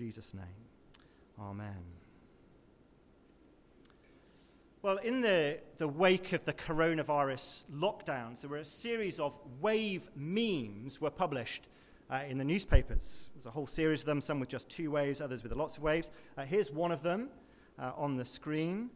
[0.00, 0.64] Jesus' name.
[1.38, 1.84] Amen.
[4.80, 10.08] Well, in the, the wake of the coronavirus lockdowns, there were a series of wave
[10.16, 11.68] memes were published
[12.10, 13.30] uh, in the newspapers.
[13.34, 15.82] There's a whole series of them, some with just two waves, others with lots of
[15.82, 16.10] waves.
[16.38, 17.28] Uh, here's one of them
[17.78, 18.88] uh, on the screen.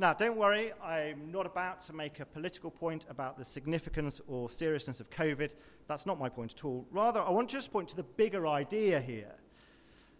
[0.00, 4.50] Now, don't worry, I'm not about to make a political point about the significance or
[4.50, 5.54] seriousness of COVID.
[5.86, 6.88] That's not my point at all.
[6.90, 9.36] Rather, I want to just point to the bigger idea here.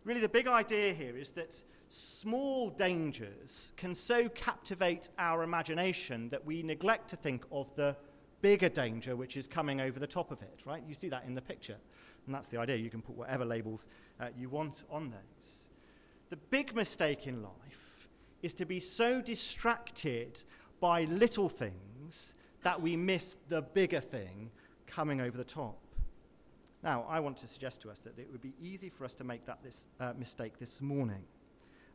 [0.04, 6.44] Really, the big idea here is that small dangers can so captivate our imagination that
[6.46, 7.96] we neglect to think of the
[8.40, 10.82] bigger danger which is coming over the top of it, right?
[10.88, 11.76] You see that in the picture.
[12.26, 12.76] And that's the idea.
[12.76, 13.88] You can put whatever labels
[14.18, 15.68] uh, you want on those.
[16.30, 18.08] The big mistake in life
[18.42, 20.42] is to be so distracted
[20.80, 24.50] by little things that we miss the bigger thing
[24.86, 25.79] coming over the top.
[26.82, 29.24] Now, I want to suggest to us that it would be easy for us to
[29.24, 31.24] make that this, uh, mistake this morning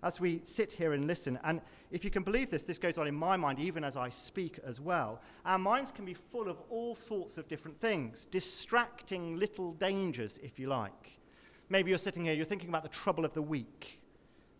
[0.05, 1.39] as we sit here and listen.
[1.43, 4.09] And if you can believe this, this goes on in my mind even as I
[4.09, 5.19] speak as well.
[5.45, 10.59] Our minds can be full of all sorts of different things, distracting little dangers, if
[10.59, 11.19] you like.
[11.69, 13.99] Maybe you're sitting here, you're thinking about the trouble of the week.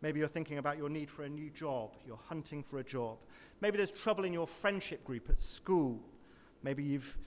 [0.02, 1.96] Maybe you're thinking about your need for a new job.
[2.06, 3.18] You're hunting for a job.
[3.62, 6.02] Maybe there's trouble in your friendship group at school.
[6.64, 7.18] Maybe you've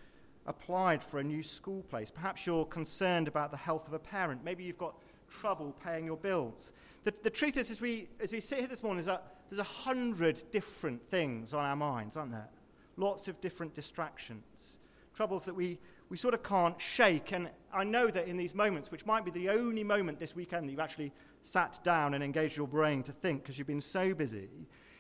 [0.48, 2.10] applied for a new school place.
[2.10, 4.42] Perhaps you're concerned about the health of a parent.
[4.42, 4.96] Maybe you've got
[5.28, 6.72] trouble paying your bills.
[7.04, 9.60] The, the truth is, as we, as we sit here this morning, there's a, there's
[9.60, 12.48] a hundred different things on our minds, aren't there?
[12.96, 14.78] Lots of different distractions,
[15.14, 17.32] troubles that we, we sort of can't shake.
[17.32, 20.66] And I know that in these moments, which might be the only moment this weekend
[20.66, 24.14] that you've actually sat down and engaged your brain to think because you've been so
[24.14, 24.48] busy,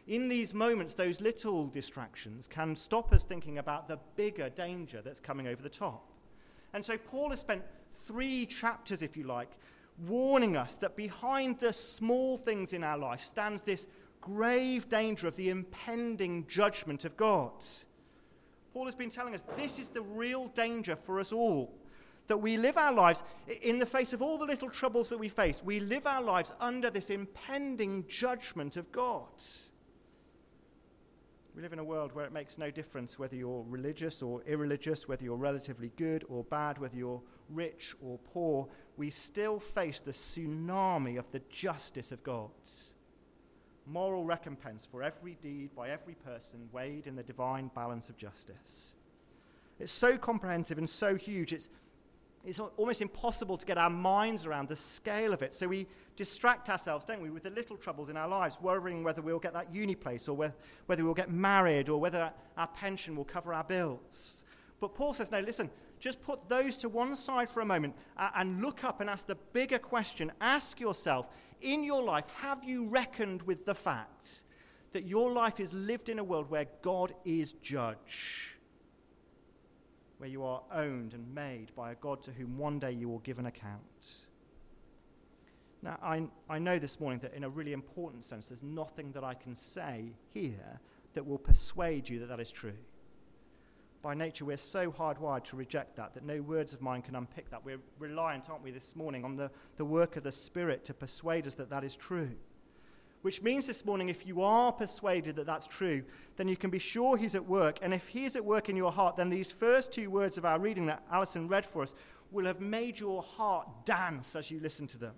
[0.08, 5.20] in these moments, those little distractions can stop us thinking about the bigger danger that's
[5.20, 6.10] coming over the top.
[6.72, 7.62] And so Paul has spent
[8.06, 9.50] three chapters, if you like,
[10.06, 13.86] warning us that behind the small things in our life stands this
[14.22, 17.52] grave danger of the impending judgment of God.
[18.72, 21.74] Paul has been telling us this is the real danger for us all.
[22.28, 23.22] That we live our lives
[23.62, 26.52] in the face of all the little troubles that we face, we live our lives
[26.60, 29.28] under this impending judgment of God.
[31.58, 35.08] We live in a world where it makes no difference whether you're religious or irreligious,
[35.08, 37.20] whether you're relatively good or bad, whether you're
[37.50, 38.68] rich or poor.
[38.96, 42.50] We still face the tsunami of the justice of God.
[43.86, 48.94] Moral recompense for every deed by every person weighed in the divine balance of justice.
[49.80, 51.70] It's so comprehensive and so huge, it's
[52.48, 55.54] it's almost impossible to get our minds around the scale of it.
[55.54, 55.86] So we
[56.16, 59.52] distract ourselves, don't we, with the little troubles in our lives, worrying whether we'll get
[59.52, 60.52] that uni place or
[60.86, 64.44] whether we'll get married or whether our pension will cover our bills.
[64.80, 65.70] But Paul says, no, listen,
[66.00, 69.36] just put those to one side for a moment and look up and ask the
[69.52, 70.32] bigger question.
[70.40, 71.28] Ask yourself,
[71.60, 74.44] in your life, have you reckoned with the fact
[74.92, 78.57] that your life is lived in a world where God is judge?
[80.18, 83.20] Where you are owned and made by a God to whom one day you will
[83.20, 84.26] give an account.
[85.82, 89.22] Now, I, I know this morning that in a really important sense, there's nothing that
[89.22, 90.80] I can say here
[91.14, 92.74] that will persuade you that that is true.
[94.02, 97.50] By nature, we're so hardwired to reject that that no words of mine can unpick
[97.50, 97.64] that.
[97.64, 101.46] We're reliant, aren't we, this morning on the, the work of the Spirit to persuade
[101.46, 102.30] us that that is true.
[103.22, 106.04] Which means this morning, if you are persuaded that that's true,
[106.36, 107.78] then you can be sure He's at work.
[107.82, 110.58] And if He's at work in your heart, then these first two words of our
[110.58, 111.94] reading that Alison read for us
[112.30, 115.14] will have made your heart dance as you listen to them.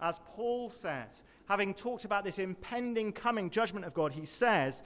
[0.00, 4.82] As Paul says, having talked about this impending coming judgment of God, he says,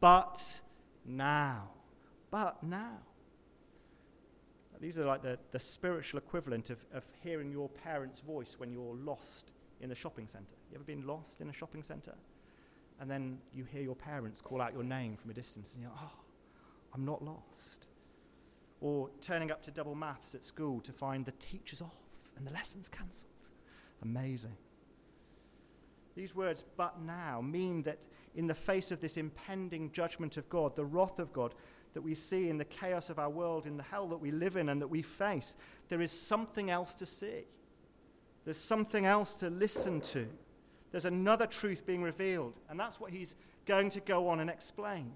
[0.00, 0.60] But
[1.04, 1.70] now.
[2.30, 2.98] But now.
[4.80, 8.94] These are like the, the spiritual equivalent of, of hearing your parents' voice when you're
[8.94, 10.54] lost in the shopping centre.
[10.70, 12.14] You ever been lost in a shopping centre?
[13.00, 15.92] And then you hear your parents call out your name from a distance and you're,
[15.94, 16.18] oh,
[16.94, 17.86] I'm not lost.
[18.80, 22.52] Or turning up to double maths at school to find the teacher's off and the
[22.52, 23.32] lesson's cancelled.
[24.02, 24.56] Amazing.
[26.14, 27.98] These words, but now, mean that
[28.34, 31.54] in the face of this impending judgment of God, the wrath of God
[31.94, 34.56] that we see in the chaos of our world, in the hell that we live
[34.56, 35.56] in and that we face,
[35.88, 37.44] there is something else to see.
[38.48, 40.26] There's something else to listen to.
[40.90, 42.58] There's another truth being revealed.
[42.70, 43.36] And that's what he's
[43.66, 45.12] going to go on and explain.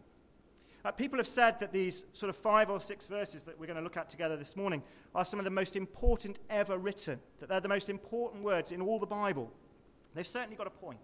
[0.85, 3.79] Uh, people have said that these sort of five or six verses that we're going
[3.79, 4.83] to look at together this morning
[5.15, 8.83] are some of the most important ever written, that they're the most important words in
[8.83, 9.51] all the Bible.
[10.15, 10.99] They've certainly got a point.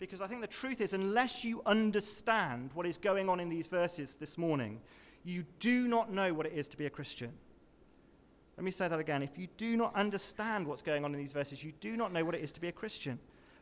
[0.00, 3.68] Because I think the truth is, unless you understand what is going on in these
[3.68, 4.80] verses this morning,
[5.22, 7.34] you do not know what it is to be a Christian.
[8.56, 9.22] Let me say that again.
[9.22, 12.24] If you do not understand what's going on in these verses, you do not know
[12.24, 13.18] what it is to be a Christian.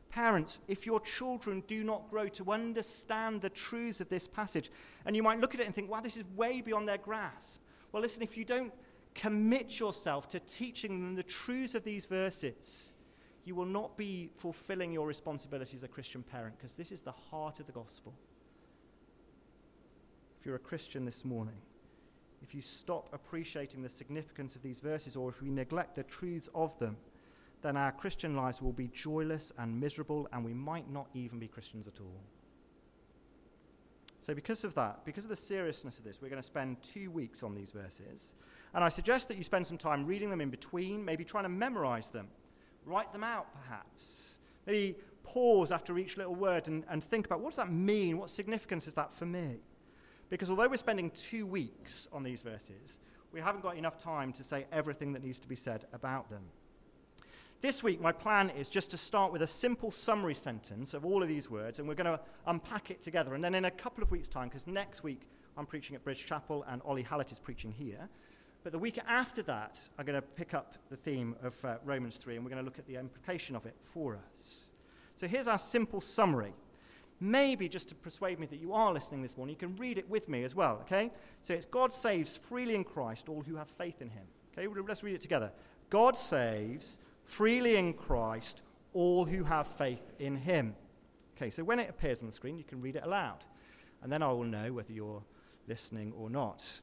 [0.09, 4.71] Parents, if your children do not grow to understand the truths of this passage,
[5.05, 7.61] and you might look at it and think, wow, this is way beyond their grasp.
[7.91, 8.73] Well, listen, if you don't
[9.15, 12.93] commit yourself to teaching them the truths of these verses,
[13.45, 17.13] you will not be fulfilling your responsibility as a Christian parent because this is the
[17.13, 18.15] heart of the gospel.
[20.39, 21.57] If you're a Christian this morning,
[22.45, 26.51] if you stop appreciating the significance of these verses or if we neglect the truths
[26.55, 26.99] of them,
[27.63, 31.49] then our Christian lives will be joyless and miserable, and we might not even be
[31.49, 32.21] Christians at all.
[34.21, 37.11] So, because of that, because of the seriousness of this, we're going to spend two
[37.11, 38.35] weeks on these verses.
[38.75, 41.49] And I suggest that you spend some time reading them in between, maybe trying to
[41.49, 42.29] memorize them,
[42.85, 44.39] write them out perhaps.
[44.67, 48.19] Maybe pause after each little word and, and think about what does that mean?
[48.19, 49.61] What significance is that for me?
[50.35, 52.99] Because although we're spending two weeks on these verses,
[53.31, 56.43] we haven't got enough time to say everything that needs to be said about them.
[57.61, 61.23] This week, my plan is just to start with a simple summary sentence of all
[61.23, 63.35] of these words, and we're going to unpack it together.
[63.35, 65.21] And then in a couple of weeks' time, because next week
[65.57, 68.09] I'm preaching at Bridge Chapel and Ollie Hallett is preaching here,
[68.65, 72.17] but the week after that, I'm going to pick up the theme of uh, Romans
[72.17, 74.73] 3, and we're going to look at the implication of it for us.
[75.15, 76.55] So here's our simple summary.
[77.21, 80.09] Maybe just to persuade me that you are listening this morning, you can read it
[80.11, 81.11] with me as well, okay?
[81.41, 84.25] So it's God saves freely in Christ all who have faith in him.
[84.57, 85.53] Okay, let's read it together.
[85.91, 88.63] God saves freely in Christ
[88.93, 90.75] all who have faith in him.
[91.37, 93.45] Okay, so when it appears on the screen, you can read it aloud.
[94.03, 95.23] And then I will know whether you're
[95.67, 96.81] listening or not.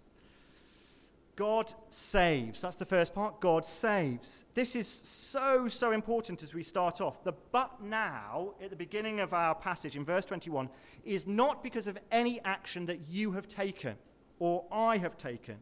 [1.41, 2.61] God saves.
[2.61, 3.41] That's the first part.
[3.41, 4.45] God saves.
[4.53, 7.23] This is so, so important as we start off.
[7.23, 10.69] The but now, at the beginning of our passage in verse 21,
[11.03, 13.95] is not because of any action that you have taken
[14.38, 15.55] or I have taken.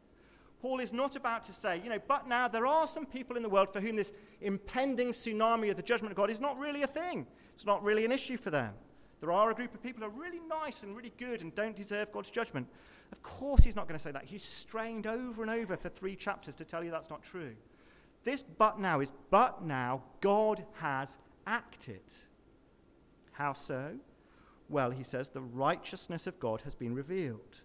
[0.62, 3.42] Paul is not about to say, you know, but now there are some people in
[3.42, 4.12] the world for whom this
[4.42, 7.26] impending tsunami of the judgment of God is not really a thing.
[7.56, 8.74] It's not really an issue for them.
[9.22, 11.76] There are a group of people who are really nice and really good and don't
[11.76, 12.68] deserve God's judgment.
[13.12, 14.26] Of course, he's not going to say that.
[14.26, 17.56] He's strained over and over for three chapters to tell you that's not true.
[18.24, 21.18] This but now is but now God has
[21.48, 22.02] acted.
[23.32, 23.96] How so?
[24.68, 27.62] Well, he says the righteousness of God has been revealed.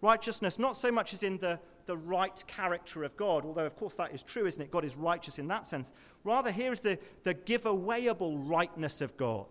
[0.00, 3.94] Righteousness, not so much as in the the right character of God, although, of course,
[3.96, 4.70] that is true, isn't it?
[4.70, 5.92] God is righteous in that sense.
[6.22, 9.46] Rather, here is the, the giveawayable rightness of God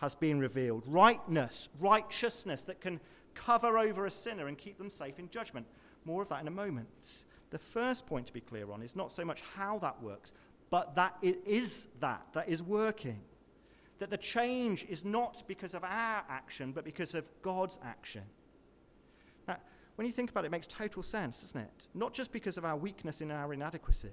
[0.00, 0.84] has been revealed.
[0.86, 3.00] Rightness, righteousness that can
[3.38, 5.66] cover over a sinner and keep them safe in judgment.
[6.04, 7.24] More of that in a moment.
[7.50, 10.32] The first point to be clear on is not so much how that works,
[10.70, 13.20] but that it is that, that is working.
[14.00, 18.22] That the change is not because of our action, but because of God's action.
[19.46, 19.56] Now,
[19.96, 21.88] when you think about it, it makes total sense, doesn't it?
[21.94, 24.10] Not just because of our weakness in our inadequacy.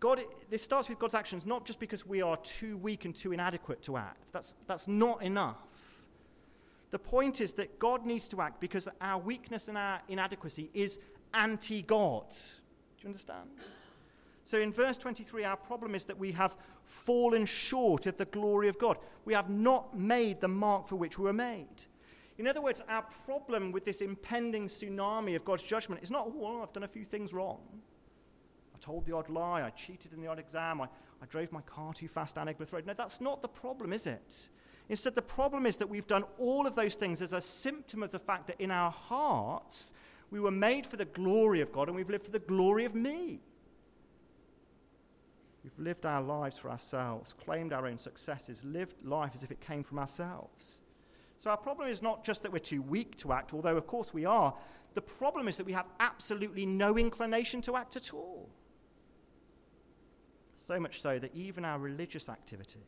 [0.00, 0.20] God,
[0.50, 3.82] this starts with God's actions, not just because we are too weak and too inadequate
[3.82, 4.32] to act.
[4.32, 5.58] That's, that's not enough.
[6.92, 11.00] The point is that God needs to act because our weakness and our inadequacy is
[11.34, 12.28] anti God.
[12.28, 13.48] Do you understand?
[14.44, 16.54] So in verse 23, our problem is that we have
[16.84, 18.98] fallen short of the glory of God.
[19.24, 21.84] We have not made the mark for which we were made.
[22.36, 26.34] In other words, our problem with this impending tsunami of God's judgment is not, oh,
[26.36, 27.60] well, I've done a few things wrong.
[28.74, 30.88] I told the odd lie, I cheated in the odd exam, I,
[31.22, 32.84] I drove my car too fast down Aigburth Road.
[32.84, 34.48] No, that's not the problem, is it?
[34.88, 38.10] Instead, the problem is that we've done all of those things as a symptom of
[38.10, 39.92] the fact that in our hearts,
[40.30, 42.94] we were made for the glory of God and we've lived for the glory of
[42.94, 43.40] me.
[45.62, 49.60] We've lived our lives for ourselves, claimed our own successes, lived life as if it
[49.60, 50.80] came from ourselves.
[51.38, 54.12] So our problem is not just that we're too weak to act, although of course
[54.12, 54.54] we are.
[54.94, 58.48] The problem is that we have absolutely no inclination to act at all.
[60.56, 62.86] So much so that even our religious activity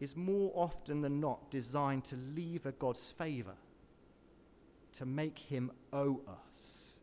[0.00, 3.54] is more often than not designed to lever God's favor,
[4.94, 7.00] to make him owe us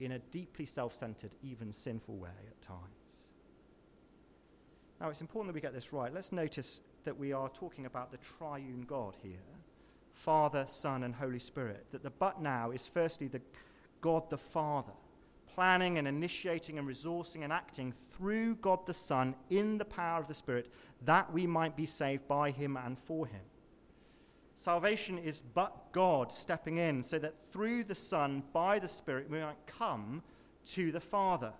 [0.00, 2.80] in a deeply self centered, even sinful way at times.
[5.00, 6.12] Now, it's important that we get this right.
[6.12, 9.38] Let's notice that we are talking about the triune God here
[10.12, 11.86] Father, Son, and Holy Spirit.
[11.92, 13.42] That the but now is firstly the
[14.00, 14.92] God the Father,
[15.56, 20.28] planning and initiating and resourcing and acting through God the Son in the power of
[20.28, 20.70] the Spirit,
[21.02, 23.40] that we might be saved by him and for him.
[24.54, 29.40] Salvation is but God stepping in so that through the Son, by the Spirit, we
[29.40, 30.22] might come
[30.66, 31.54] to the Father.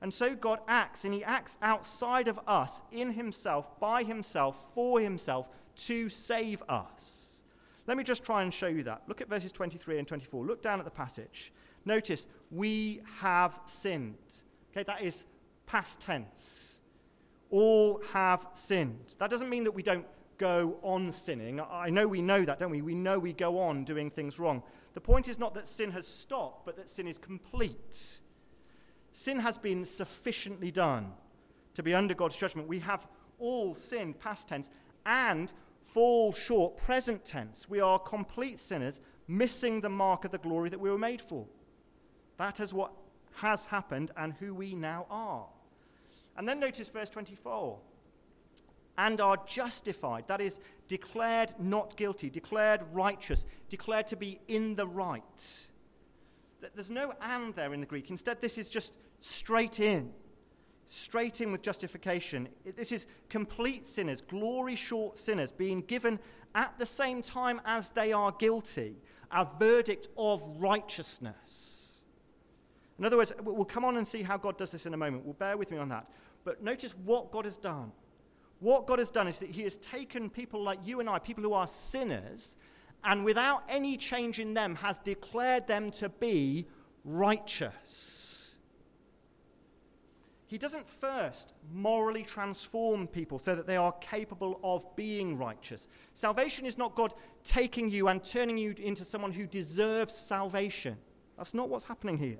[0.00, 5.00] And so God acts, and He acts outside of us, in Himself, by Himself, for
[5.00, 7.44] Himself, to save us.
[7.86, 9.02] Let me just try and show you that.
[9.06, 10.44] Look at verses 23 and 24.
[10.44, 11.52] Look down at the passage.
[11.84, 14.42] Notice, we have sinned.
[14.72, 15.24] Okay, that is
[15.66, 16.80] past tense.
[17.50, 19.14] All have sinned.
[19.18, 20.06] That doesn't mean that we don't
[20.38, 21.60] go on sinning.
[21.60, 22.82] I know we know that, don't we?
[22.82, 24.62] We know we go on doing things wrong.
[24.94, 28.20] The point is not that sin has stopped, but that sin is complete.
[29.12, 31.12] Sin has been sufficiently done
[31.74, 32.68] to be under God's judgment.
[32.68, 33.06] We have
[33.38, 34.68] all sinned, past tense,
[35.06, 37.68] and fall short, present tense.
[37.68, 41.46] We are complete sinners, missing the mark of the glory that we were made for.
[42.36, 42.92] That is what
[43.36, 45.46] has happened and who we now are.
[46.36, 47.78] And then notice verse 24
[48.96, 50.28] and are justified.
[50.28, 55.68] That is, declared not guilty, declared righteous, declared to be in the right.
[56.74, 58.10] There's no and there in the Greek.
[58.10, 60.12] Instead, this is just straight in.
[60.86, 62.48] Straight in with justification.
[62.76, 66.18] This is complete sinners, glory short sinners, being given
[66.54, 68.96] at the same time as they are guilty
[69.30, 71.83] a verdict of righteousness.
[72.98, 75.24] In other words, we'll come on and see how God does this in a moment.
[75.24, 76.08] We'll bear with me on that.
[76.44, 77.92] But notice what God has done.
[78.60, 81.42] What God has done is that He has taken people like you and I, people
[81.42, 82.56] who are sinners,
[83.02, 86.66] and without any change in them, has declared them to be
[87.04, 88.56] righteous.
[90.46, 95.88] He doesn't first morally transform people so that they are capable of being righteous.
[96.12, 100.96] Salvation is not God taking you and turning you into someone who deserves salvation.
[101.36, 102.38] That's not what's happening here.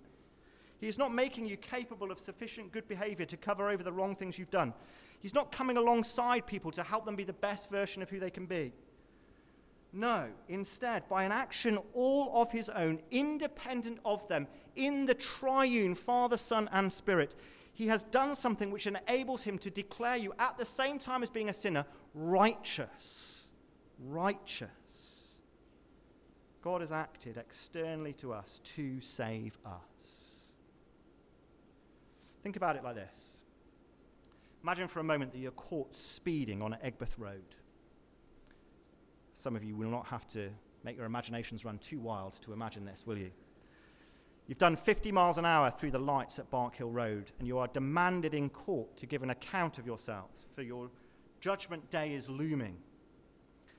[0.84, 4.14] He is not making you capable of sufficient good behavior to cover over the wrong
[4.14, 4.74] things you've done.
[5.18, 8.28] He's not coming alongside people to help them be the best version of who they
[8.28, 8.74] can be.
[9.94, 15.94] No, instead, by an action all of his own, independent of them, in the triune
[15.94, 17.34] Father, Son, and Spirit,
[17.72, 21.30] he has done something which enables him to declare you, at the same time as
[21.30, 23.48] being a sinner, righteous.
[23.98, 25.40] Righteous.
[26.60, 29.93] God has acted externally to us to save us.
[32.44, 33.42] Think about it like this
[34.62, 37.56] Imagine for a moment that you're caught speeding on Aigburth Road.
[39.32, 40.50] Some of you will not have to
[40.84, 43.30] make your imaginations run too wild to imagine this, will you?
[44.46, 47.66] You've done 50 miles an hour through the lights at Barkhill Road, and you are
[47.66, 50.90] demanded in court to give an account of yourselves, for your
[51.40, 52.76] judgment day is looming,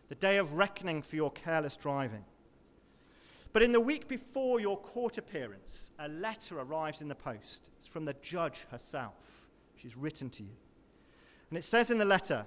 [0.10, 2.26] the day of reckoning for your careless driving.
[3.56, 7.70] But in the week before your court appearance, a letter arrives in the post.
[7.78, 9.48] It's from the judge herself.
[9.78, 10.58] She's written to you.
[11.50, 12.46] And it says in the letter,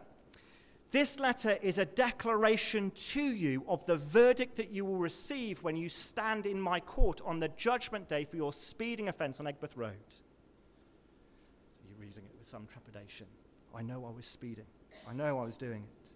[0.90, 5.76] this letter is a declaration to you of the verdict that you will receive when
[5.76, 9.78] you stand in my court on the judgment day for your speeding offense on Aigburth
[9.78, 9.94] Road.
[10.08, 13.28] So you're reading it with some trepidation.
[13.74, 14.66] I know I was speeding.
[15.08, 16.08] I know I was doing it.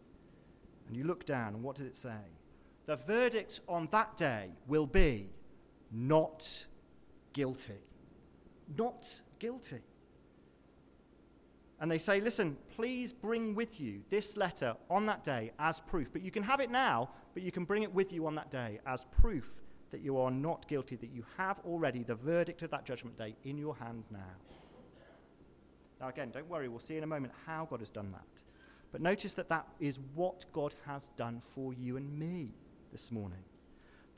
[0.87, 2.42] And you look down, and what does it say?
[2.87, 5.31] The verdict on that day will be
[5.91, 6.67] not
[7.33, 7.81] guilty.
[8.77, 9.83] Not guilty
[11.83, 16.13] and they say, Listen, please bring with you this letter on that day as proof.
[16.13, 18.53] But you can have it now, but you can bring it with you on that
[18.53, 19.61] day as proof
[19.91, 23.35] that you are not guilty, that you have already the verdict of that judgment day
[23.43, 24.21] in your hand now.
[26.01, 28.43] Now, again, don't worry, we'll see in a moment how God has done that.
[28.93, 32.55] But notice that that is what God has done for you and me
[32.93, 33.43] this morning.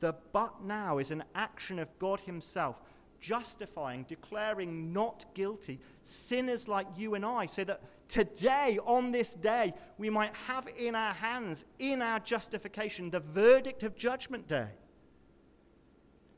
[0.01, 2.81] The but now is an action of God Himself
[3.19, 9.73] justifying, declaring not guilty sinners like you and I, so that today, on this day,
[9.97, 14.67] we might have in our hands, in our justification, the verdict of Judgment Day.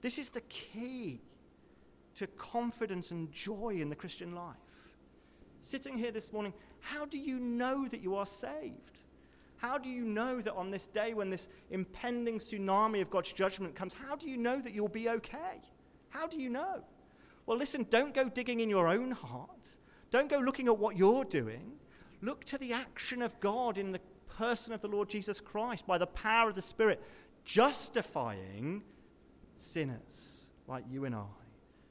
[0.01, 1.20] This is the key
[2.15, 4.56] to confidence and joy in the Christian life.
[5.62, 9.01] Sitting here this morning, how do you know that you are saved?
[9.58, 13.76] How do you know that on this day when this impending tsunami of God's judgment
[13.76, 15.62] comes, how do you know that you'll be okay?
[16.10, 16.84] How do you know?
[17.46, 19.78] Well, listen, don't go digging in your own heart.
[20.12, 21.74] Don't go looking at what you're doing.
[22.22, 24.02] Look to the action of God in the
[24.38, 27.02] person of the Lord Jesus Christ by the power of the Spirit,
[27.44, 28.84] justifying
[29.58, 31.26] sinners like you and I,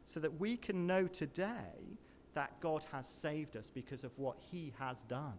[0.05, 1.99] so that we can know today
[2.35, 5.35] that God has saved us because of what he has done.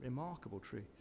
[0.00, 0.99] Remarkable truth.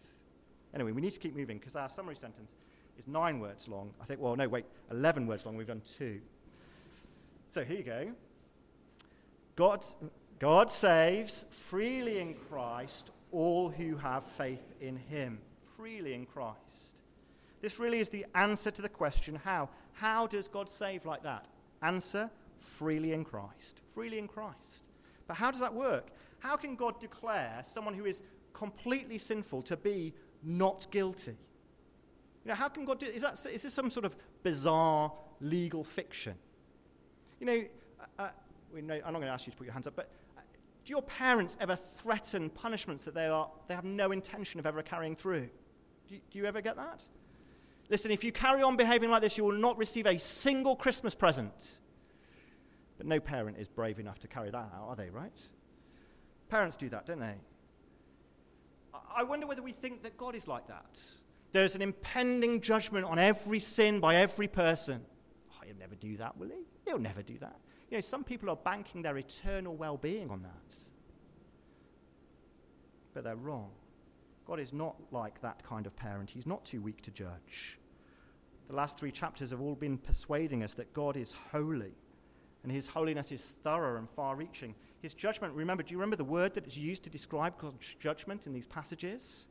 [0.74, 2.54] Anyway, we need to keep moving because our summary sentence
[2.98, 3.92] is nine words long.
[4.02, 5.56] I think, well, no, wait, 11 words long.
[5.56, 6.22] We've done two.
[7.48, 8.12] So here you go.
[9.56, 9.84] God,
[10.40, 15.40] God saves freely in Christ all who have faith in him.
[15.76, 17.02] Freely in Christ.
[17.62, 19.70] This really is the answer to the question how?
[19.94, 21.50] How does God save like that?
[21.82, 23.82] Answer freely in Christ.
[23.94, 24.88] Freely in Christ.
[25.28, 26.08] But how does that work?
[26.40, 28.22] How can God declare someone who is
[28.54, 31.38] completely sinful to be not guilty?
[32.46, 35.84] You know, how can God do is that is this some sort of bizarre legal
[35.84, 36.36] fiction?
[37.40, 37.64] You know,
[38.00, 38.30] uh, uh
[38.74, 40.42] we know I'm not going to ask you to put your hands up, but uh,
[40.86, 44.82] do your parents ever threaten punishments that they, are, they have no intention of ever
[44.82, 45.50] carrying through?
[46.08, 47.08] Do you, do you ever get that?
[47.90, 51.16] Listen, if you carry on behaving like this, you will not receive a single Christmas
[51.16, 51.80] present.
[52.98, 55.40] But no parent is brave enough to carry that out, are they, right?
[56.50, 57.36] Parents do that, don't they?
[59.16, 61.02] I wonder whether we think that God is like that.
[61.52, 65.04] There's an impending judgment on every sin by every person.
[65.54, 66.66] Oh, he'll never do that, will he?
[66.86, 67.60] He'll never do that.
[67.90, 70.76] You know, some people are banking their eternal well being on that.
[73.14, 73.72] But they're wrong.
[74.46, 76.30] God is not like that kind of parent.
[76.30, 77.80] He's not too weak to judge.
[78.68, 81.94] The last three chapters have all been persuading us that God is holy
[82.64, 84.76] and his holiness is thorough and far reaching.
[85.02, 88.46] His judgment, remember, do you remember the word that is used to describe God's judgment
[88.46, 89.48] in these passages?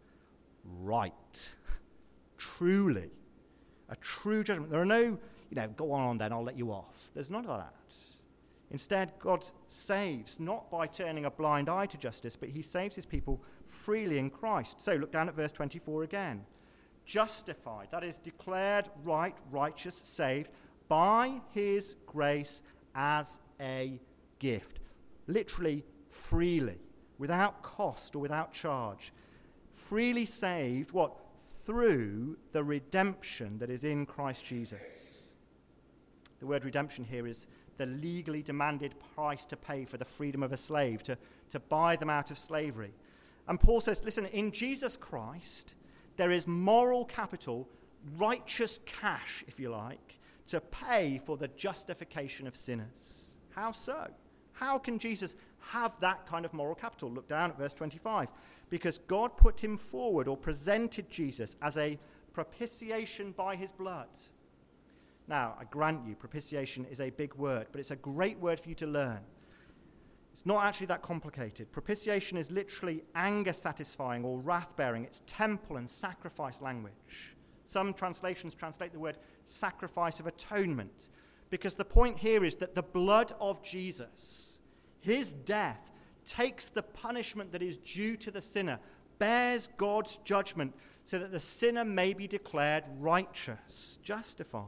[0.64, 1.50] Right.
[2.36, 3.10] Truly.
[3.88, 4.70] A true judgment.
[4.70, 5.18] There are no, you
[5.52, 7.10] know, go on then, I'll let you off.
[7.14, 7.94] There's none of that.
[8.70, 13.06] Instead, God saves not by turning a blind eye to justice, but he saves his
[13.06, 14.82] people freely in Christ.
[14.82, 16.44] So look down at verse 24 again.
[17.06, 20.50] Justified, that is, declared right, righteous, saved
[20.88, 22.60] by his grace
[22.94, 23.98] as a
[24.38, 24.80] gift.
[25.28, 26.78] Literally, freely,
[27.18, 29.12] without cost or without charge.
[29.72, 31.14] Freely saved, what?
[31.38, 35.28] Through the redemption that is in Christ Jesus.
[36.40, 40.52] The word redemption here is the legally demanded price to pay for the freedom of
[40.52, 41.18] a slave, to,
[41.50, 42.92] to buy them out of slavery.
[43.46, 45.74] And Paul says, listen, in Jesus Christ,
[46.16, 47.68] there is moral capital,
[48.16, 50.18] righteous cash, if you like,
[50.48, 53.36] to pay for the justification of sinners.
[53.54, 54.08] How so?
[54.58, 57.10] How can Jesus have that kind of moral capital?
[57.10, 58.28] Look down at verse 25.
[58.70, 61.96] Because God put him forward or presented Jesus as a
[62.32, 64.08] propitiation by his blood.
[65.28, 68.68] Now, I grant you, propitiation is a big word, but it's a great word for
[68.68, 69.20] you to learn.
[70.32, 71.70] It's not actually that complicated.
[71.70, 77.36] Propitiation is literally anger satisfying or wrath bearing, it's temple and sacrifice language.
[77.64, 81.10] Some translations translate the word sacrifice of atonement
[81.50, 84.60] because the point here is that the blood of Jesus,
[85.00, 85.90] his death,
[86.24, 88.78] takes the punishment that is due to the sinner,
[89.18, 94.64] bears God's judgment so that the sinner may be declared righteous, justified.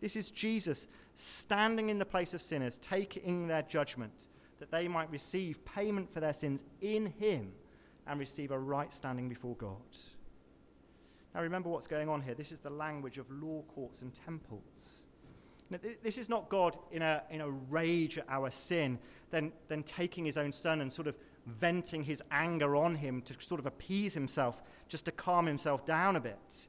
[0.00, 4.26] This is Jesus standing in the place of sinners, taking their judgment,
[4.58, 7.52] that they might receive payment for their sins in him
[8.06, 9.76] and receive a right standing before God.
[11.34, 12.34] Now, remember what's going on here.
[12.34, 15.04] This is the language of law courts and temples.
[15.70, 18.98] Now, this is not God in a, in a rage at our sin,
[19.30, 23.34] then, then taking his own son and sort of venting his anger on him to
[23.38, 26.68] sort of appease himself, just to calm himself down a bit.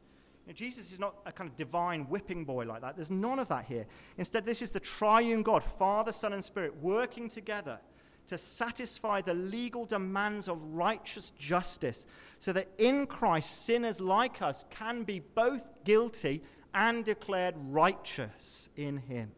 [0.53, 2.95] Jesus is not a kind of divine whipping boy like that.
[2.95, 3.85] There's none of that here.
[4.17, 7.79] Instead, this is the triune God, Father, Son, and Spirit, working together
[8.27, 12.05] to satisfy the legal demands of righteous justice,
[12.39, 18.97] so that in Christ sinners like us can be both guilty and declared righteous in
[18.97, 19.32] Him.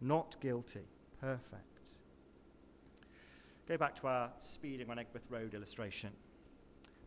[0.00, 0.86] Not guilty,
[1.20, 1.62] perfect.
[3.68, 6.10] Go back to our speeding on Aigburth Road illustration.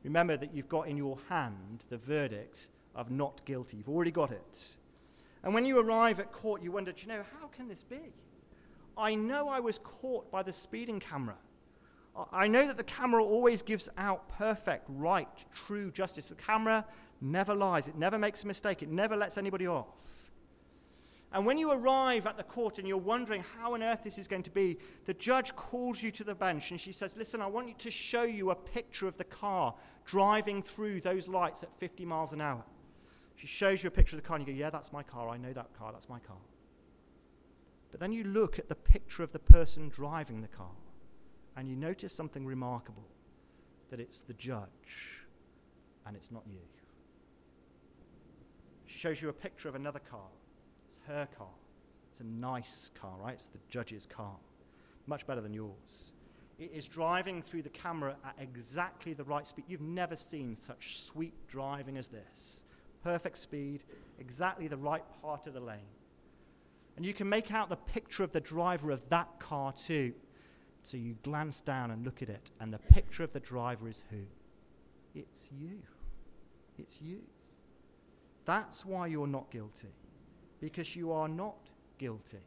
[0.04, 3.78] Remember that you've got in your hand the verdict of not guilty.
[3.78, 4.76] You've already got it.
[5.44, 8.14] And when you arrive at court, you wonder, you know, how can this be?
[8.98, 11.36] I know I was caught by the speeding camera.
[12.32, 16.30] I know that the camera always gives out perfect, right, true justice.
[16.30, 16.86] The camera
[17.26, 20.26] never lies, it never makes a mistake, it never lets anybody off.
[21.36, 24.26] And when you arrive at the court and you're wondering how on earth this is
[24.26, 27.48] going to be, the judge calls you to the bench and she says, Listen, I
[27.48, 31.78] want you to show you a picture of the car driving through those lights at
[31.78, 32.64] 50 miles an hour.
[33.36, 35.28] She shows you a picture of the car and you go, Yeah, that's my car.
[35.28, 35.92] I know that car.
[35.92, 36.38] That's my car.
[37.92, 40.72] But then you look at the picture of the person driving the car
[41.58, 43.08] and you notice something remarkable
[43.90, 45.26] that it's the judge
[46.06, 46.60] and it's not you.
[48.86, 50.30] She shows you a picture of another car.
[50.88, 51.48] It's her car.
[52.12, 53.34] It's a nice car, right?
[53.34, 54.36] It's the judge's car.
[55.08, 56.14] Much better than yours.
[56.58, 59.66] It is driving through the camera at exactly the right speed.
[59.68, 62.64] You've never seen such sweet driving as this.
[63.04, 63.84] Perfect speed,
[64.20, 65.92] exactly the right part of the lane.
[66.96, 70.14] And you can make out the picture of the driver of that car too.
[70.84, 74.04] So you glance down and look at it, and the picture of the driver is
[74.10, 74.22] who?
[75.14, 75.80] It's you.
[76.78, 77.22] It's you.
[78.46, 79.94] That's why you're not guilty.
[80.60, 81.58] Because you are not
[81.98, 82.44] guilty.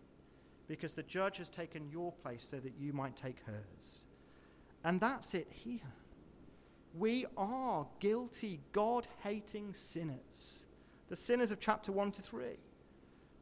[0.66, 4.06] Because the judge has taken your place so that you might take hers.
[4.84, 5.80] And that's it here.
[6.94, 10.66] We are guilty, God hating sinners.
[11.08, 12.44] The sinners of chapter 1 to 3.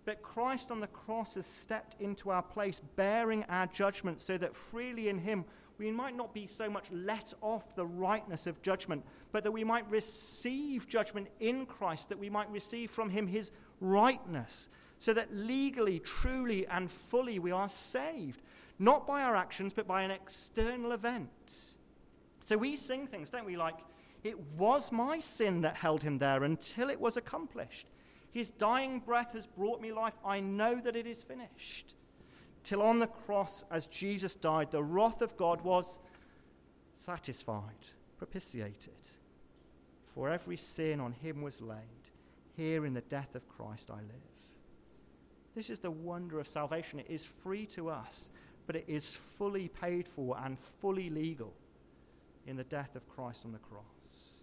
[0.05, 4.55] But Christ on the cross has stepped into our place, bearing our judgment, so that
[4.55, 5.45] freely in Him
[5.79, 9.65] we might not be so much let off the rightness of judgment, but that we
[9.65, 15.35] might receive judgment in Christ, that we might receive from Him His rightness, so that
[15.35, 18.41] legally, truly, and fully we are saved,
[18.79, 21.75] not by our actions, but by an external event.
[22.41, 23.77] So we sing things, don't we, like,
[24.25, 27.89] it was my sin that held him there until it was accomplished.
[28.33, 30.15] His dying breath has brought me life.
[30.25, 31.95] I know that it is finished.
[32.67, 36.01] Till on the cross, as Jesus died, the wrath of God was
[36.97, 39.09] satisfied, propitiated.
[40.13, 42.11] For every sin on him was laid.
[42.57, 44.33] Here in the death of Christ I live.
[45.55, 46.99] This is the wonder of salvation.
[46.99, 48.31] It is free to us,
[48.67, 51.55] but it is fully paid for and fully legal
[52.49, 54.43] in the death of Christ on the cross.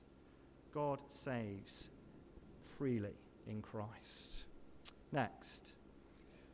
[0.73, 1.89] God saves
[2.77, 4.45] freely in Christ.
[5.11, 5.73] Next,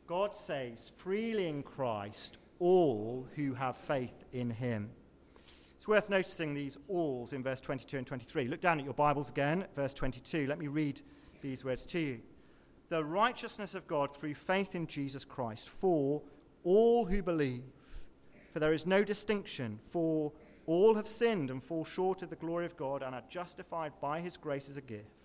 [0.10, 4.90] God saves freely in Christ all who have faith in him.
[5.78, 8.48] It's worth noticing these alls in verse 22 and 23.
[8.48, 10.48] Look down at your Bibles again, verse 22.
[10.48, 11.02] Let me read
[11.44, 12.22] these words to you.
[12.90, 16.24] The righteousness of God through faith in Jesus Christ for
[16.64, 17.62] all who believe.
[18.52, 20.32] For there is no distinction, for
[20.66, 24.22] all have sinned and fall short of the glory of God and are justified by
[24.22, 25.20] his grace as a gift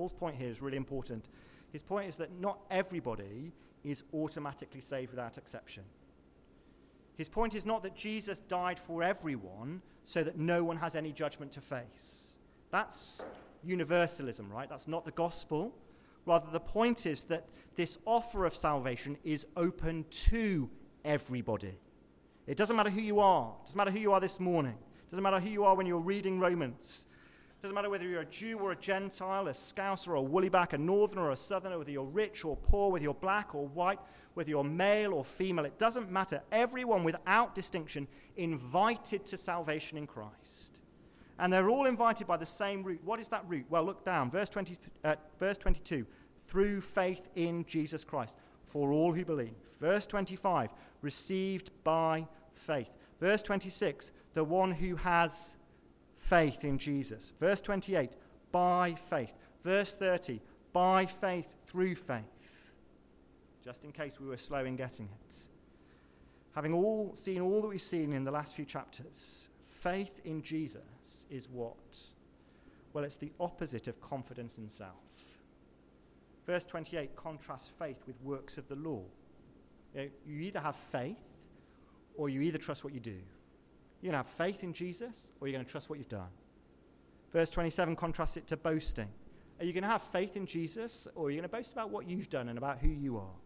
[0.00, 1.28] Paul's point here is really important.
[1.72, 3.52] His point is that not everybody
[3.84, 5.84] is automatically saved without exception.
[7.16, 11.12] His point is not that Jesus died for everyone so that no one has any
[11.12, 12.38] judgment to face.
[12.70, 13.22] That's
[13.62, 14.68] universalism, right?
[14.68, 15.74] That's not the gospel.
[16.26, 20.68] Rather, the point is that this offer of salvation is open to
[21.04, 21.78] everybody.
[22.46, 23.54] It doesn't matter who you are.
[23.60, 24.74] It doesn't matter who you are this morning.
[24.74, 27.06] It doesn't matter who you are when you're reading Romans.
[27.62, 30.78] Doesn't matter whether you're a Jew or a Gentile, a Scouse or a Woollyback, a
[30.78, 33.98] Northerner or a Southerner, whether you're rich or poor, whether you're black or white,
[34.32, 36.42] whether you're male or female, it doesn't matter.
[36.50, 40.80] Everyone without distinction invited to salvation in Christ.
[41.38, 43.00] And they're all invited by the same route.
[43.04, 43.66] What is that route?
[43.68, 46.06] Well, look down, verse, 20, uh, verse 22
[46.46, 49.54] through faith in Jesus Christ for all who believe.
[49.80, 50.70] Verse 25,
[51.02, 52.90] received by faith.
[53.20, 55.56] Verse 26, the one who has
[56.20, 57.32] faith in Jesus.
[57.40, 58.12] Verse 28,
[58.52, 59.32] by faith.
[59.64, 60.40] Verse 30,
[60.72, 62.72] by faith through faith.
[63.64, 65.34] Just in case we were slow in getting it.
[66.54, 71.26] Having all seen all that we've seen in the last few chapters, faith in Jesus
[71.30, 71.98] is what?
[72.92, 74.94] Well, it's the opposite of confidence in self.
[76.46, 79.02] Verse 28 contrasts faith with works of the law.
[79.94, 81.16] You, know, you either have faith
[82.16, 83.18] or you either trust what you do.
[84.00, 86.28] You're going to have faith in Jesus or you're going to trust what you've done.
[87.32, 89.08] Verse 27 contrasts it to boasting.
[89.58, 91.90] Are you going to have faith in Jesus or are you going to boast about
[91.90, 93.36] what you've done and about who you are?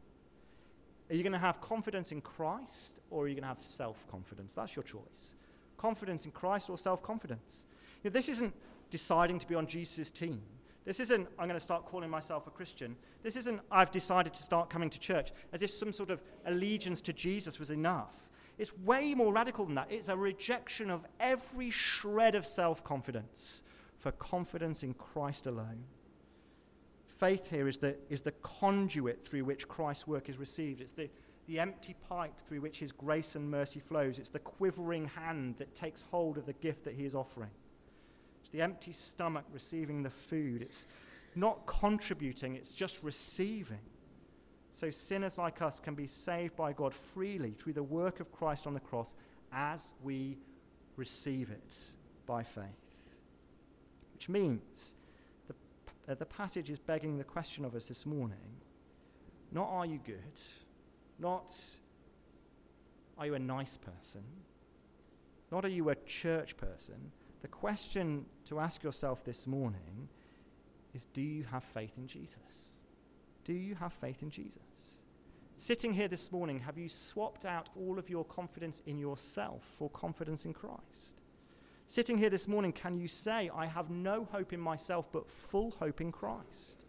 [1.10, 4.06] Are you going to have confidence in Christ or are you going to have self
[4.08, 4.54] confidence?
[4.54, 5.34] That's your choice.
[5.76, 7.66] Confidence in Christ or self confidence.
[8.02, 8.54] You know, this isn't
[8.90, 10.40] deciding to be on Jesus' team.
[10.84, 12.96] This isn't, I'm going to start calling myself a Christian.
[13.22, 17.00] This isn't, I've decided to start coming to church as if some sort of allegiance
[17.02, 18.28] to Jesus was enough.
[18.58, 19.90] It's way more radical than that.
[19.90, 23.62] It's a rejection of every shred of self confidence
[23.98, 25.84] for confidence in Christ alone.
[27.06, 30.80] Faith here is the, is the conduit through which Christ's work is received.
[30.80, 31.08] It's the,
[31.46, 34.18] the empty pipe through which his grace and mercy flows.
[34.18, 37.50] It's the quivering hand that takes hold of the gift that he is offering.
[38.40, 40.62] It's the empty stomach receiving the food.
[40.62, 40.86] It's
[41.34, 43.80] not contributing, it's just receiving
[44.74, 48.66] so sinners like us can be saved by God freely through the work of Christ
[48.66, 49.14] on the cross
[49.52, 50.36] as we
[50.96, 51.76] receive it
[52.26, 52.64] by faith.
[54.14, 54.96] Which means
[55.46, 55.54] the,
[56.10, 58.58] uh, the passage is begging the question of us this morning
[59.52, 60.40] not are you good,
[61.20, 61.52] not
[63.16, 64.24] are you a nice person,
[65.52, 67.12] not are you a church person.
[67.42, 70.08] The question to ask yourself this morning
[70.92, 72.73] is do you have faith in Jesus?
[73.44, 75.02] Do you have faith in Jesus?
[75.56, 79.88] Sitting here this morning, have you swapped out all of your confidence in yourself for
[79.90, 81.20] confidence in Christ?
[81.86, 85.72] Sitting here this morning, can you say, I have no hope in myself but full
[85.72, 86.84] hope in Christ?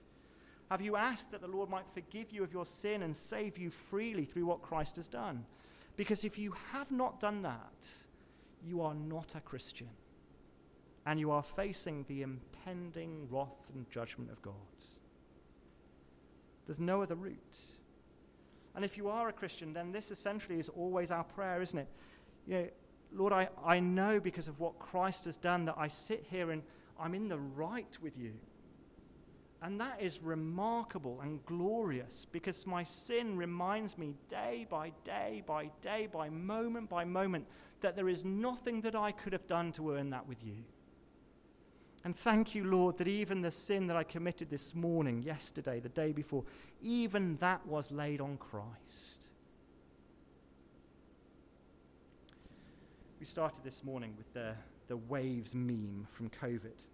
[0.72, 3.70] Have you asked that the Lord might forgive you of your sin and save you
[3.70, 5.46] freely through what Christ has done?
[5.96, 7.88] Because if you have not done that,
[8.66, 9.90] you are not a Christian.
[11.06, 14.54] And you are facing the impending wrath and judgment of God.
[16.66, 17.78] There's no other route.
[18.76, 21.88] And if you are a Christian, then this essentially is always our prayer, isn't it?
[22.46, 22.68] You know,
[23.14, 26.62] Lord, I, I know because of what Christ has done that I sit here and
[27.00, 28.34] I'm in the right with you.
[29.62, 35.72] And that is remarkable and glorious because my sin reminds me day by day by
[35.82, 37.48] day, by moment by moment,
[37.82, 40.66] that there is nothing that I could have done to earn that with you.
[42.06, 45.90] And thank you, Lord, that even the sin that I committed this morning, yesterday, the
[45.90, 46.44] day before,
[46.84, 49.32] even that was laid on Christ.
[53.20, 54.54] We started this morning with the,
[54.88, 56.86] the waves meme from COVID.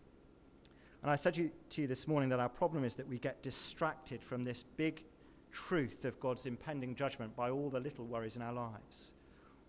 [1.02, 4.24] And I said to you this morning that our problem is that we get distracted
[4.24, 5.04] from this big
[5.52, 9.14] truth of God's impending judgment by all the little worries in our lives,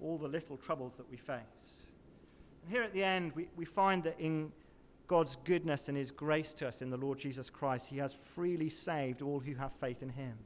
[0.00, 1.88] all the little troubles that we face.
[2.62, 4.52] And here at the end, we, we find that in
[5.12, 8.70] God's goodness and His grace to us in the Lord Jesus Christ, He has freely
[8.70, 10.38] saved all who have faith in Him.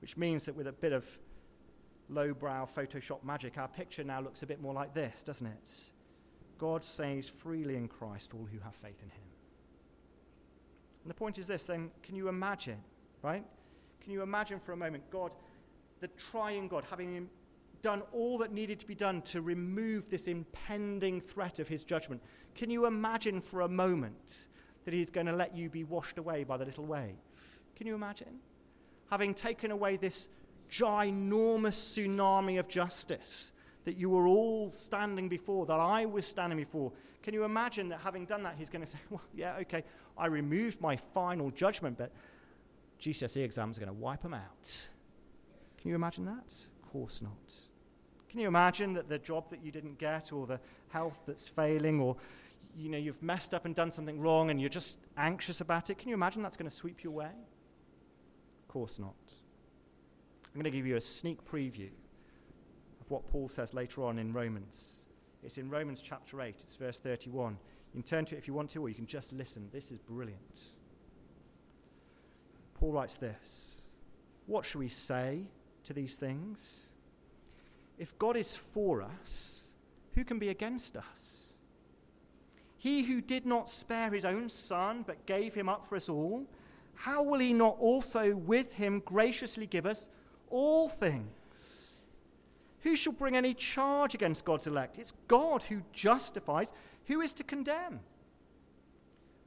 [0.00, 1.06] Which means that with a bit of
[2.08, 5.70] lowbrow Photoshop magic, our picture now looks a bit more like this, doesn't it?
[6.56, 9.28] God saves freely in Christ all who have faith in Him.
[11.04, 12.78] And the point is this then, can you imagine,
[13.20, 13.44] right?
[14.00, 15.30] Can you imagine for a moment God,
[16.00, 17.28] the triune God, having
[17.82, 22.22] done all that needed to be done to remove this impending threat of his judgment?
[22.54, 24.48] Can you imagine for a moment
[24.84, 27.16] that he's going to let you be washed away by the little wave?
[27.76, 28.40] Can you imagine?
[29.10, 30.28] Having taken away this
[30.70, 33.52] ginormous tsunami of justice
[33.84, 36.92] that you were all standing before, that I was standing before.
[37.22, 39.84] Can you imagine that having done that, he's going to say, Well, yeah, okay,
[40.16, 42.12] I removed my final judgment, but
[43.00, 44.88] GCSE exams are going to wipe them out.
[45.80, 46.66] Can you imagine that?
[46.82, 47.67] Of course not.
[48.28, 52.00] Can you imagine that the job that you didn't get, or the health that's failing,
[52.00, 52.16] or
[52.76, 55.98] you know, you've messed up and done something wrong and you're just anxious about it?
[55.98, 57.30] Can you imagine that's going to sweep you away?
[58.62, 59.14] Of course not.
[60.46, 61.90] I'm going to give you a sneak preview
[63.00, 65.08] of what Paul says later on in Romans.
[65.42, 67.52] It's in Romans chapter 8, it's verse 31.
[67.52, 69.68] You can turn to it if you want to, or you can just listen.
[69.72, 70.64] This is brilliant.
[72.74, 73.90] Paul writes this
[74.46, 75.48] What shall we say
[75.84, 76.87] to these things?
[77.98, 79.72] If God is for us,
[80.14, 81.54] who can be against us?
[82.76, 86.46] He who did not spare his own son, but gave him up for us all,
[86.94, 90.08] how will he not also with him graciously give us
[90.48, 92.04] all things?
[92.80, 94.98] Who shall bring any charge against God's elect?
[94.98, 96.72] It's God who justifies.
[97.06, 98.00] Who is to condemn?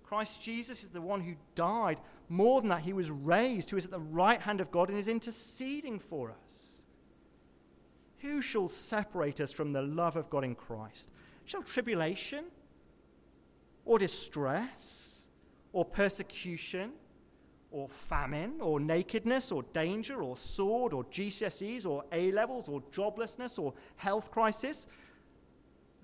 [0.04, 1.98] Christ Jesus is the one who died.
[2.28, 4.98] More than that, he was raised, who is at the right hand of God and
[4.98, 6.81] is interceding for us.
[8.22, 11.10] Who shall separate us from the love of God in Christ?
[11.46, 12.46] Shall tribulation,
[13.84, 15.30] or distress,
[15.74, 16.92] or persecution,
[17.72, 23.58] or famine, or nakedness, or danger, or sword, or GCSEs, or A levels, or joblessness,
[23.58, 24.88] or health crisis.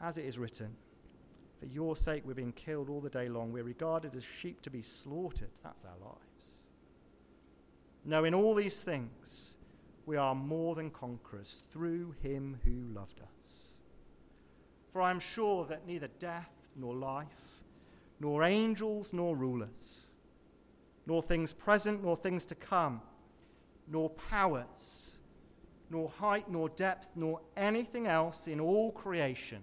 [0.02, 0.76] As it is written,
[1.60, 3.52] For your sake we're being killed all the day long.
[3.52, 5.50] We're regarded as sheep to be slaughtered.
[5.64, 6.68] That's our lives.
[8.06, 9.57] No, in all these things,
[10.08, 13.76] we are more than conquerors through him who loved us.
[14.92, 17.62] For I am sure that neither death, nor life,
[18.22, 20.12] nor angels, nor rulers,
[21.06, 23.02] nor things present, nor things to come,
[23.92, 25.18] nor powers,
[25.90, 29.62] nor height, nor depth, nor anything else in all creation.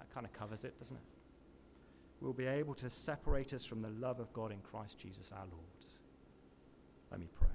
[0.00, 1.02] That kind of covers it, doesn't it?
[2.20, 5.46] Will be able to separate us from the love of God in Christ Jesus our
[5.46, 5.62] Lord.
[7.12, 7.47] Let me pray.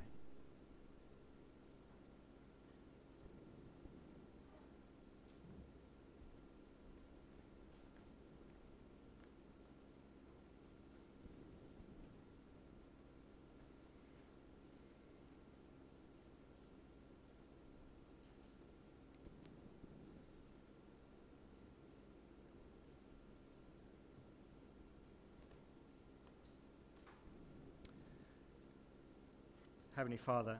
[30.03, 30.59] Heavenly Father,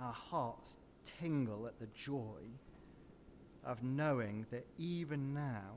[0.00, 2.40] our hearts tingle at the joy
[3.66, 5.74] of knowing that even now,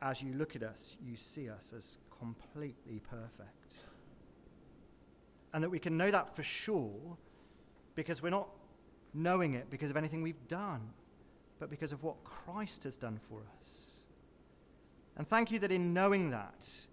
[0.00, 3.74] as you look at us, you see us as completely perfect.
[5.52, 7.16] And that we can know that for sure
[7.96, 8.48] because we're not
[9.14, 10.90] knowing it because of anything we've done,
[11.58, 14.04] but because of what Christ has done for us.
[15.16, 16.86] And thank you that in knowing that,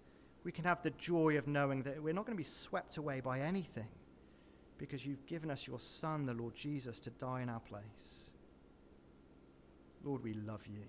[0.44, 3.20] we can have the joy of knowing that we're not going to be swept away
[3.20, 3.88] by anything
[4.78, 8.30] because you've given us your Son, the Lord Jesus, to die in our place.
[10.02, 10.84] Lord, we love you.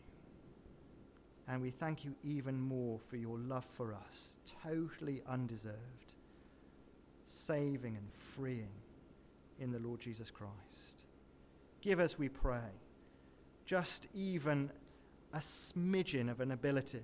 [1.47, 6.13] And we thank you even more for your love for us, totally undeserved,
[7.25, 8.71] saving and freeing
[9.59, 11.03] in the Lord Jesus Christ.
[11.81, 12.79] Give us, we pray,
[13.65, 14.71] just even
[15.33, 17.03] a smidgen of an ability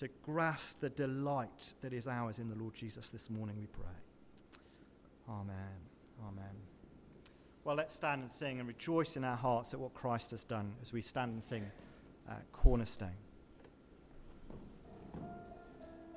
[0.00, 3.84] to grasp the delight that is ours in the Lord Jesus this morning, we pray.
[5.28, 5.76] Amen.
[6.26, 6.56] Amen.
[7.64, 10.72] Well, let's stand and sing and rejoice in our hearts at what Christ has done
[10.80, 11.70] as we stand and sing
[12.26, 13.12] uh, Cornerstone.